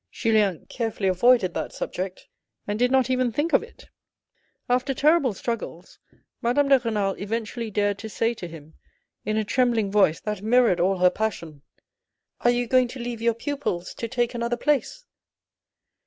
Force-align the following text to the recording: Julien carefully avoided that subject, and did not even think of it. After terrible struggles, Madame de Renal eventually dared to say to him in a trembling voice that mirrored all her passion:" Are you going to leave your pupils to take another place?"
Julien 0.09 0.65
carefully 0.65 1.07
avoided 1.09 1.53
that 1.53 1.73
subject, 1.73 2.27
and 2.65 2.79
did 2.79 2.89
not 2.89 3.11
even 3.11 3.31
think 3.31 3.53
of 3.53 3.61
it. 3.61 3.91
After 4.67 4.95
terrible 4.95 5.35
struggles, 5.35 5.99
Madame 6.41 6.69
de 6.69 6.79
Renal 6.79 7.11
eventually 7.19 7.69
dared 7.69 7.99
to 7.99 8.09
say 8.09 8.33
to 8.33 8.47
him 8.47 8.73
in 9.25 9.37
a 9.37 9.43
trembling 9.45 9.91
voice 9.91 10.19
that 10.21 10.41
mirrored 10.41 10.79
all 10.79 10.97
her 10.97 11.11
passion:" 11.11 11.61
Are 12.43 12.49
you 12.49 12.65
going 12.65 12.87
to 12.87 12.99
leave 12.99 13.21
your 13.21 13.35
pupils 13.35 13.93
to 13.93 14.07
take 14.07 14.33
another 14.33 14.57
place?" 14.57 15.05